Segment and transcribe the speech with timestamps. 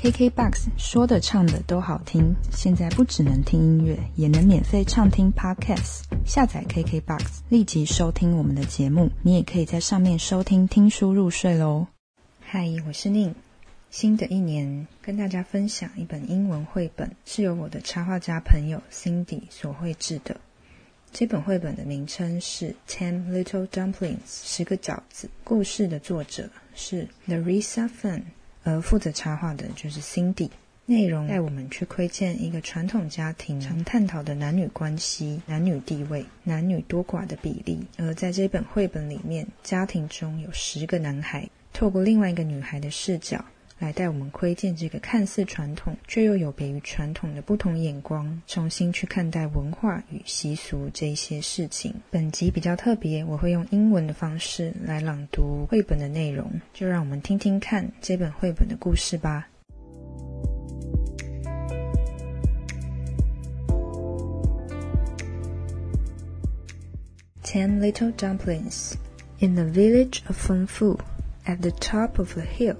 [0.00, 6.04] KKBOX 说的唱的都好听，现在不只能听音乐，也能免费畅听 Podcast。
[6.24, 9.10] 下载 KKBOX，立即收听我们的节目。
[9.24, 11.88] 你也可以在上面收听听书入睡喽。
[12.40, 13.34] 嗨，我是宁。
[13.90, 20.36] 新的一年，跟大家分享一本英文绘本，是由我的插画家朋友 Cindy 所绘制的。
[21.10, 23.92] 这本绘本的名称是《Ten Little Dumplings》，
[24.26, 25.28] 十个饺子。
[25.42, 28.22] 故事的作者是 Larissa Fan。
[28.64, 30.50] 而负责插画的就是 Cindy，
[30.86, 37.78] 内容带我们去窥见一个传统家庭常探讨的男女关系、男女地位、男女多寡的比例。
[37.96, 43.44] 而在这本绘本里面，家庭中有十个男孩，透过另外一个女孩的视角。
[43.78, 51.94] 来带我们窥见这个看似传统却又有别于传统的不同眼光，重新去看待文化与习俗这些事情。
[52.10, 59.48] 本集比较特别，我会用英文的方式来朗读绘本的内容，就让我们听听看这本绘本的故事吧。
[67.44, 68.94] Ten little dumplings
[69.38, 70.98] in the village of Fengfu,
[71.46, 72.76] at the top of a hill.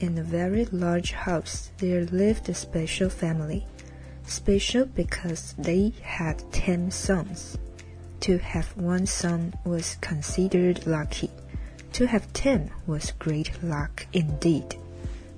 [0.00, 3.66] In a very large house, there lived a special family.
[4.26, 7.58] Special because they had ten sons.
[8.20, 11.30] To have one son was considered lucky.
[11.94, 14.76] To have ten was great luck indeed.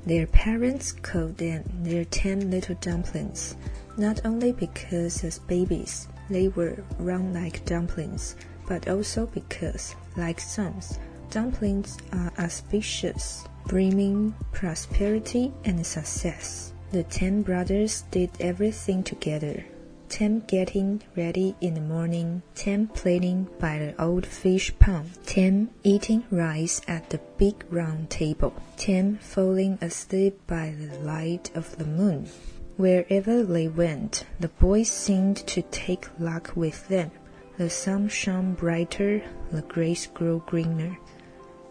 [0.04, 3.56] Their parents called them their ten little dumplings,
[3.96, 8.36] not only because as babies they were round like dumplings,
[8.68, 10.98] but also because, like sons,
[11.30, 16.72] dumplings are auspicious bringing prosperity and success.
[16.90, 19.64] The ten brothers did everything together.
[20.08, 26.24] Ten getting ready in the morning, ten playing by the old fish pond, ten eating
[26.32, 32.28] rice at the big round table, ten falling asleep by the light of the moon.
[32.76, 37.12] Wherever they went, the boys seemed to take luck with them.
[37.56, 39.22] The sun shone brighter,
[39.52, 40.98] the grass grew greener.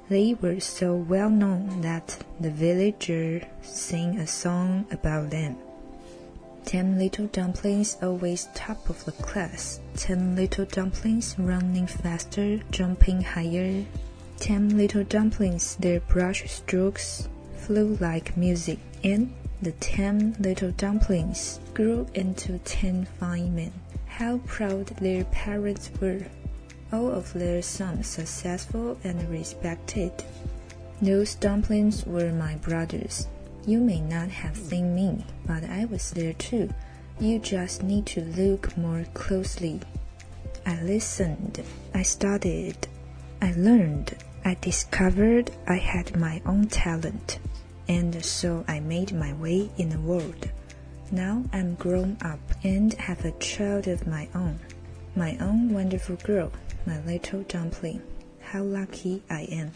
[0.10, 5.56] They were so well known that the villagers sang a song about them.
[6.66, 9.80] Ten little dumplings always top of the class.
[9.96, 13.86] Ten little dumplings running faster, jumping higher.
[14.40, 18.80] Ten little dumplings, their brush strokes flew like music.
[19.04, 19.32] And
[19.62, 23.74] the ten little dumplings grew into ten fine men.
[24.08, 26.26] How proud their parents were
[26.92, 30.12] all of their sons successful and respected.
[31.02, 33.28] Those dumplings were my brothers.
[33.66, 36.70] You may not have seen me, but I was there too.
[37.20, 39.82] You just need to look more closely.
[40.66, 41.62] I listened,
[41.94, 42.88] I studied,
[43.42, 47.40] I learned, I discovered I had my own talent,
[47.88, 50.50] and so I made my way in the world.
[51.12, 54.60] Now I'm grown up and have a child of my own,
[55.16, 56.52] my own wonderful girl.
[56.86, 58.00] My little dumpling,
[58.52, 59.70] how lucky I am！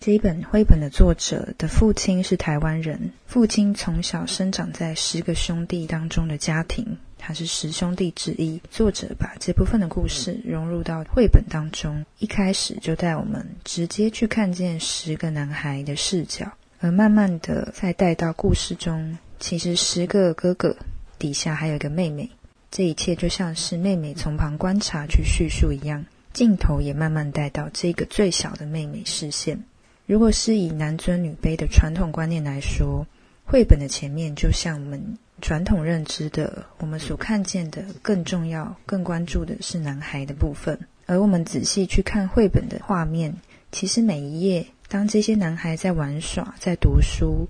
[0.00, 8.60] 这一本绘本的作者的父亲是台湾人，父亲从小生长在十个兄弟当中的家庭，他是十兄弟之一。
[8.70, 20.76] 作者把这部分的故事融入到绘本当中，一开始就带我们直接去看见十个男孩的视角，而慢慢的再带到故事中，其实十个哥哥
[21.18, 22.30] 底下还有一个妹妹。
[22.70, 29.64] 这一切就像是妹妹从旁观察去叙述一样，镜头也慢慢带到这个最小的妹妹视线。
[30.06, 33.06] 如果是以男尊女卑的传统观念来说，
[33.44, 40.78] 绘本的前面就像我们传统认知的，我们所看见的更重要、更关注的是男孩的部分。
[41.06, 43.34] 而我们仔细去看绘本的画面，
[43.72, 47.48] 其实每一页，当这些男孩在玩耍、在读书。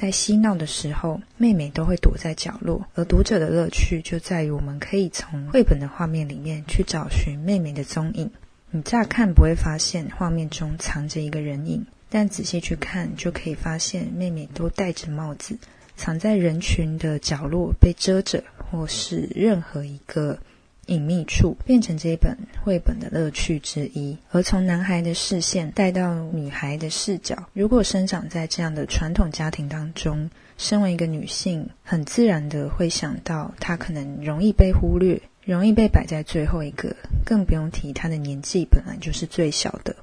[0.00, 8.30] 在嬉闹的时候，妹妹都会躲在角落，而读者的乐趣就在于我们可以从绘本的画面里面去找寻妹妹的踪影。
[8.70, 15.58] 你乍看不会发现画面中藏着一个人影，但仔细去看就可以发现妹妹都戴着帽子，
[15.96, 20.38] 藏在人群的角落被遮着，或是任何一个。
[20.88, 27.36] 隐秘处变成这本绘本的乐趣之一，而从男孩的视线带到女孩的视角。
[27.52, 39.94] 如果生长在这样的传统家庭当中，身为一个女性，很自然的会想到她可能容易被忽略，容易被摆在最后一个，更不用提她的年纪本来就是最小的。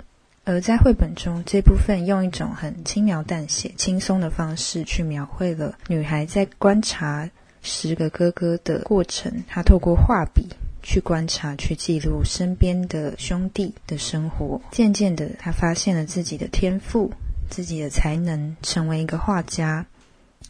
[0.43, 7.27] 而在绘本中，这部分用一种很轻描淡写、轻松的方式去描绘了女孩在观察
[7.63, 9.43] 十个哥哥的过程。
[9.47, 10.47] 她透过画笔。
[10.85, 17.11] 去观察、去记录身边的兄弟的生活，渐渐的，他发现了自己的天赋，
[17.49, 19.83] 自己的才能，成为一个画家，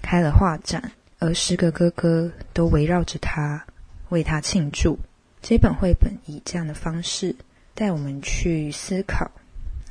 [0.01, 3.65] 开了画展，而十个哥哥都围绕着他，
[4.09, 4.99] 为他庆祝。
[5.41, 7.33] 这本绘本以这样的方式
[7.73, 9.31] 带我们去思考，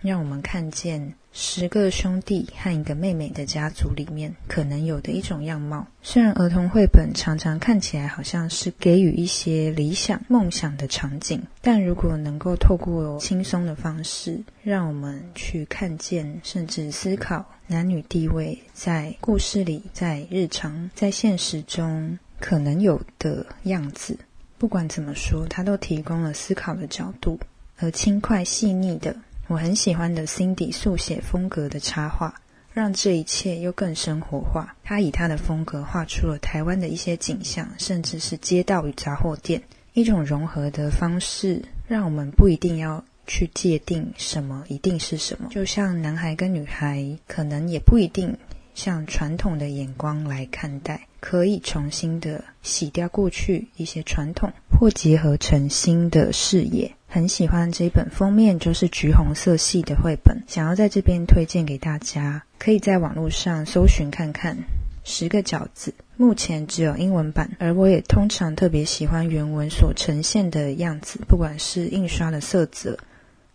[0.02, 1.14] 让我们看见。
[1.36, 5.84] 十个兄弟和一个妹妹的家族里面可能有的一种样貌。
[6.00, 24.16] 虽然儿童绘本常常看起来好像是给予一些理想、梦想的场景，但如果能够透过轻松的方式，让我们去看见甚至思考男女地位在故事里、在日常、在现实中可能有的样子，
[24.56, 27.40] 不管怎么说，它都提供了思考的角度，
[27.78, 29.16] 而轻快细腻的。
[29.46, 32.35] 我很喜欢的 Cindy 速写风格的插画，
[32.73, 34.75] 让这一切又更生活化。
[34.82, 39.62] 他以他的风格画出了台湾的一些景象，甚至是街道与杂货店，
[39.93, 45.49] 一种融合的方式，让我们不一定要去界定什么一定是什么。
[45.50, 48.35] 就像男孩跟女孩，可能也不一定
[48.75, 54.50] 像传统的眼光来看待，可以重新的洗掉过去一些传统，
[54.81, 56.91] 或结合成新的视野。
[57.14, 64.58] 很喜欢这一本封面，就是橘红色系的绘本，想要在这边推荐给大家，可以在网络上搜寻看看。
[65.05, 72.99] 十个饺子目前只有英文版，而我也通常特别喜欢原文所呈现的样子，不管是印刷的色泽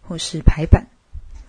[0.04, 0.88] 或是排版，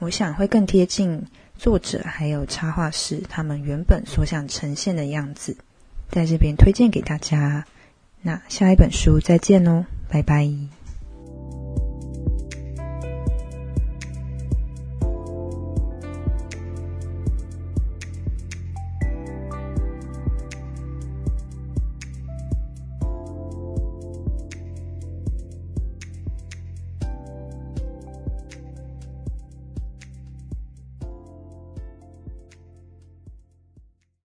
[0.01, 5.57] 我想会更贴近作者还有插画师他们原本所想呈现的样子，
[6.11, 7.65] 在这边推荐给大家。
[8.21, 10.80] 那下一本书再见喽，拜拜。